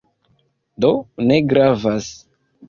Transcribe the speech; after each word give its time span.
Do, 0.85 0.89
ne 1.31 1.37
gravas." 1.53 2.09